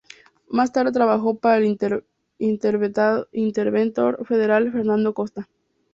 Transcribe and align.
Más 0.49 0.71
tarde 0.71 0.91
trabajó 0.91 1.35
para 1.37 1.57
el 1.57 1.77
interventor 2.39 4.25
federal 4.25 4.71
Fernando 4.71 5.13
Costa. 5.13 5.47